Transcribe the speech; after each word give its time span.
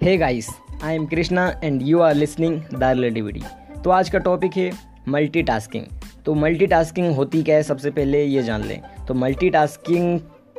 Hey 0.00 0.16
guys 0.16 0.48
I 0.84 0.94
am 0.94 1.06
Krishna 1.06 1.46
and 1.64 1.80
you 1.82 2.00
are 2.00 2.14
listening 2.14 2.60
the 2.72 2.82
relativity 2.82 3.40
तो 3.84 3.90
आज 3.90 4.10
का 4.10 4.18
topic 4.18 4.56
है 4.56 4.70
मल्टीटास्किंग 5.08 5.84
तो 6.26 6.34
मल्टीटास्किंग 6.34 7.14
होती 7.14 7.42
क्या 7.42 7.56
है? 7.56 7.62
सबसे 7.62 7.90
पहले 7.90 8.22
ये 8.24 8.42
जान 8.42 8.64
लें। 8.64 8.80
तो 9.08 9.14
मल्टीटास्किंग 9.14 10.18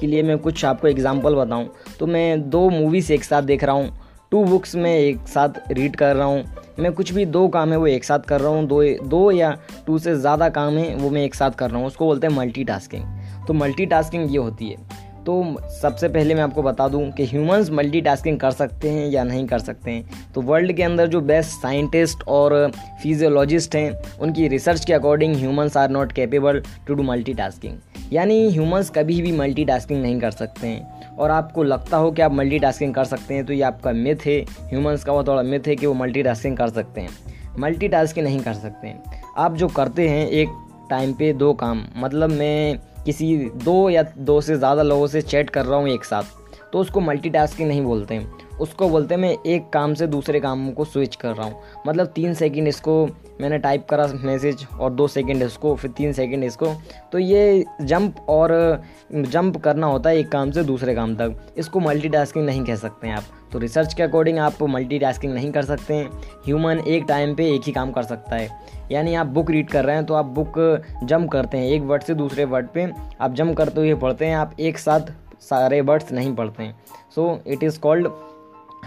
के 0.00 0.06
लिए 0.06 0.22
मैं 0.22 0.38
कुछ 0.38 0.64
आपको 0.64 0.88
एग्जांपल 0.88 1.34
बताऊँ। 1.34 1.68
तो 1.98 2.06
मैं 2.06 2.48
दो 2.50 2.68
मूवीज़ 2.70 3.12
एक 3.12 3.24
साथ 3.24 3.42
देख 3.42 3.64
रहा 3.64 3.74
हूँ। 3.74 3.90
टू 4.30 4.44
बुक्स 4.44 4.74
में 4.74 4.94
एक 4.94 5.28
साथ 5.28 5.60
रीड 5.72 5.96
कर 5.96 6.16
रहा 6.16 6.26
हूँ। 6.26 6.44
मैं 6.78 6.92
कुछ 6.92 7.12
भी 7.12 7.26
दो 7.26 7.46
काम 7.48 7.70
है 7.70 7.76
वो 7.76 7.86
एक 7.86 8.04
साथ 8.04 8.26
कर 8.28 8.40
रहा 8.40 8.52
हूँ। 8.52 8.66
दो 8.66 8.82
दो 9.04 9.30
या 9.30 9.56
टू 9.86 9.98
से 9.98 10.14
ज़्यादा 10.16 10.48
काम 10.48 10.78
है 10.78 10.94
वो 10.94 11.10
मैं 11.10 11.22
एक 11.24 11.34
साथ 11.34 11.50
कर 11.50 11.70
रहा 11.70 11.78
हूँ। 11.78 11.86
उसको 11.86 12.06
बोलते 12.06 12.26
हैं 12.26 12.34
मल्टीटास्किंग 12.34 13.04
तो 13.46 13.54
मल्टीटास्किंग 13.54 14.30
ये 14.30 14.38
होती 14.38 14.68
है। 14.68 15.08
तो 15.26 15.56
सबसे 15.72 16.08
पहले 16.08 16.34
मैं 16.34 16.42
आपको 16.42 16.62
बता 16.62 16.86
दूँ 16.88 17.10
कि 17.10 17.24
ह्यूमंस 17.24 17.70
मल्टीटास्किंग 17.70 18.38
कर 18.40 18.50
सकते 18.50 18.90
हैं 18.90 19.08
या 19.08 19.24
नहीं 19.24 19.46
कर 19.46 19.58
सकते 19.58 19.90
हैं। 19.90 20.32
तो 20.34 20.40
वर्ल्ड 20.40 20.72
के 20.72 20.82
अंदर 20.82 21.06
जो 21.06 21.20
बेस्ट 21.20 21.50
साइंटिस्ट 21.50 22.22
और 22.28 22.70
फिजियोलॉजिस्ट 23.02 23.76
हैं, 23.76 24.18
उनकी 24.20 24.48
रिसर्च 24.48 24.84
के 24.84 24.92
according 24.92 25.36
humans 25.36 25.76
are 25.76 25.90
not 25.90 26.12
capable 26.12 26.62
to 26.86 26.94
do 26.94 27.02
multitasking 27.02 27.78
यानी 28.12 28.48
ह्यूमंस 28.50 28.90
कभी 28.90 29.20
भी 29.22 29.32
मल्टीटास्किंग 29.32 30.02
नहीं 30.02 30.20
कर 30.20 30.30
सकते 30.30 30.66
हैं। 30.66 31.16
और 31.16 31.30
आपको 31.30 31.62
लगता 31.62 31.96
हो 31.96 32.10
कि 32.12 32.22
आप 32.22 32.32
मल्टीटास्किंग 32.32 32.94
कर 32.94 33.04
सकते 33.04 33.34
हैं 33.34 33.44
तो 33.46 33.52
ये 33.52 33.62
आपका 33.62 33.92
मिथ 33.92 34.26
है। 34.26 34.40
ह्यूमंस 34.62 35.04
का 35.04 35.12
वो 35.12 35.24
थोड़ा 35.24 35.42
मिथ 35.42 35.68
है 35.68 35.76
कि 35.76 35.86
वो 35.86 35.94
मल्टीटास्किंग 35.94 36.56
कर 36.56 36.68
सकते 36.68 37.00
हैं। 37.00 37.10
मल्टीटास्किंग 37.58 38.26
नहीं 38.26 38.40
कर 38.40 38.54
सकते 38.54 38.88
हैं। 38.88 39.22
आप 39.36 39.56
जो 39.56 39.68
करते 39.68 40.08
हैं, 40.08 40.26
एक 40.28 40.48
टाइम 40.90 41.12
पे 41.12 41.32
दो 41.32 41.52
काम। 41.54 41.84
मतलब 41.96 42.30
मैं 42.30 42.78
किसी 43.04 43.36
दो 43.64 43.88
या 43.90 44.02
दो 44.18 44.40
से 44.40 44.56
ज़्यादा 44.56 44.82
लोगों 44.82 45.06
से 45.06 45.22
चैट 45.22 45.50
कर 45.50 45.64
रहा 45.66 45.78
हूँ 45.78 45.88
एक 45.88 46.04
साथ 46.04 46.70
तो 46.72 46.78
उसको 46.78 47.00
मल्टीटास्किंग 47.00 47.68
नहीं 47.68 47.82
बोलते 47.82 48.14
हैं। 48.14 48.49
उसको 48.60 48.88
बोलते 48.88 49.14
हैं, 49.14 49.20
मैं 49.20 49.36
एक 49.46 49.68
काम 49.70 49.94
से 49.94 50.06
दूसरे 50.06 50.40
काम 50.40 50.70
को 50.70 50.84
स्विच 50.84 51.16
कर 51.16 51.34
रहा 51.34 51.46
हूँ। 51.46 51.60
मतलब 51.86 52.06
तीन 52.06 52.34
सेकंड 52.34 52.68
इसको 52.68 53.04
मैंने 53.40 53.58
टाइप 53.58 53.86
करा 53.90 54.06
मैसेज 54.14 54.66
और 54.80 54.90
दो 54.92 55.06
सेकंड 55.08 55.42
इसको, 55.42 55.74
फिर 55.74 55.90
तीन 55.90 56.12
सेकंड 56.12 56.44
इसको। 56.44 56.72
तो 57.12 57.18
ये 57.18 57.64
जंप 57.82 58.16
और 58.28 58.82
जंप 59.12 59.56
करना 59.56 59.86
होता 59.86 60.10
है 60.10 60.18
एक 60.18 60.28
काम 60.28 60.50
से 60.50 60.62
दूसरे 60.62 60.94
काम 60.94 61.14
तक। 61.16 61.36
इसको 61.58 61.80
मल्टीटास्किंग 61.80 62.44
नहीं 62.46 62.64
कह 62.64 62.76
सकते 62.76 63.06
हैं 63.06 63.16
आप। 63.16 63.24
तो 63.52 63.58
रिसर्च 63.58 63.94
के 63.94 64.02
अकॉर्डिंग 64.02 64.38
आप 64.38 64.62
मल्टीटास्किंग 64.64 65.32
नहीं 65.34 65.50
कर 65.52 65.64
सकते 65.64 65.94
हैं। 65.94 66.10
ह्यूमन 66.46 66.78
एक 66.78 67.04
टाइम 67.08 67.34
पे 67.34 67.50
एक 67.54 67.62
ही 67.66 67.72
काम 67.72 67.92
कर 67.92 68.02
सकता 68.02 68.36
है। 68.36 68.48
यानी 68.92 69.14
आप 69.14 69.26
बुक 69.28 69.50
रीड 69.50 69.68
कर 69.70 69.84
रहे 69.84 69.96
हैं 69.96 70.04
तो 70.06 70.14
आप 70.14 70.26
बुक 70.36 70.58
जंप 71.04 71.30
करते 71.30 71.58
हैं। 71.58 71.66
एक 71.66 71.82
वर्ड 71.82 72.02
से 72.02 72.14
दूसरे 72.14 72.44
वर्ड 72.44 72.68
पे 72.68 72.90
आप 73.20 73.34
जंप 73.34 73.56
करते 73.56 73.80
हुए 73.80 73.94
पढ़ते 73.96 74.26
हैं, 74.26 74.36
आप 74.36 74.54
एक 74.60 74.78
साथ 74.78 75.12
सारे 75.40 75.80
वर्ड्स 75.80 76.12
नहीं 76.12 76.34
पढ़ते 76.36 76.62
हैं। 76.62 76.74
सो 77.14 77.38
इट 77.46 77.62
इज़ 77.62 77.78
कॉल्ड 77.80 78.08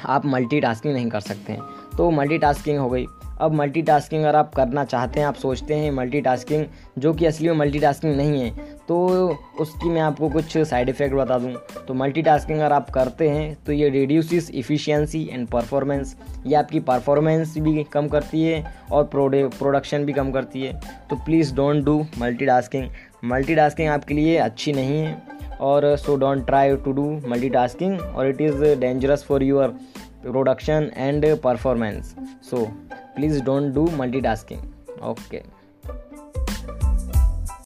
आप 0.05 0.25
मल्टीटास्किंग 0.25 0.94
नहीं 0.94 1.09
कर 1.09 1.19
सकते 1.22 1.53
हैं। 1.53 1.61
तो 1.97 2.09
मल्टीटास्किंग 2.11 2.80
हो 2.80 2.89
गई। 2.89 3.05
अब 3.41 3.53
मल्टीटास्किंग 3.53 4.23
अगर 4.23 4.36
आप 4.36 4.53
करना 4.55 4.83
चाहते 4.86 5.19
हैं, 5.19 5.27
आप 5.27 5.36
सोचते 5.36 5.75
हैं 5.75 5.91
मल्टीटास्किंग 5.91 6.66
जो 6.97 7.13
कि 7.13 7.25
असली 7.25 7.49
में 7.49 7.55
मल्टीटास्किंग 7.55 8.16
नहीं 8.16 8.41
है 8.41 8.71
तो 8.88 8.97
उसकी 9.59 9.89
मैं 9.89 10.02
आपको 10.02 10.30
कुछ 10.30 10.58
साइड 10.59 10.89
इफ़ेक्ट 10.89 11.16
बता 11.16 11.38
दूँ। 11.39 11.53
तो 11.88 11.94
मल्टीटास्किंग 11.94 12.59
अगर 12.59 12.73
आप 12.73 12.89
करते 12.89 13.30
हैं 13.30 13.55
तो 13.66 13.71
ये 13.71 13.89
रिड्यूसिस 13.89 14.49
इफ़िशियंसी 14.52 15.27
एंड 15.31 15.47
परफॉर्मेंस 15.47 16.16
ये 16.45 16.55
आपकी 16.55 16.80
परफॉर्मेंस 16.81 17.58
भी 17.58 17.83
कम 17.83 18.08
करती 18.08 18.44
है 18.44 18.64
और 18.91 19.09
प्रोडक्शन 19.14 20.05
भी 20.05 20.14
कम 20.14 20.31
करती 20.31 20.61
है। 20.61 20.80
तो 21.09 21.16
please 21.16 21.53
don't 21.55 21.83
do 21.86 22.05
multitasking 22.19 22.89
multitasking 23.25 23.89
आपके 23.89 24.14
लिए 24.14 24.38
अच्छी 24.38 24.73
नहीं 24.73 24.99
है। 24.99 25.33
or 25.72 25.97
so 25.97 26.17
don't 26.17 26.45
try 26.52 26.66
to 26.86 26.94
do 27.02 27.08
multitasking 27.33 27.97
or 28.16 28.28
it 28.28 28.42
is 28.42 28.61
dangerous 28.80 29.23
for 29.23 29.42
your 29.42 29.73
production 30.22 30.89
and 30.92 31.25
performance. 31.42 32.16
So 32.42 32.73
please 33.16 33.42
don't 33.42 33.73
do 33.73 33.86
multitasking. 34.03 34.64
Okay. 35.02 35.44